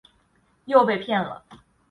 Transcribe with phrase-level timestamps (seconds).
[0.65, 1.45] 又被骗了